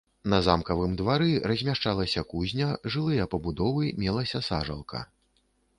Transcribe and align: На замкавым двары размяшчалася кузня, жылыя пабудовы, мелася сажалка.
На 0.31 0.37
замкавым 0.45 0.95
двары 1.01 1.27
размяшчалася 1.51 2.25
кузня, 2.33 2.71
жылыя 2.95 3.31
пабудовы, 3.35 3.85
мелася 4.07 4.45
сажалка. 4.51 5.07